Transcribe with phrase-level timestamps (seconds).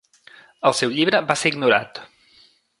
[0.69, 2.05] El seu llibre va ser ignorat.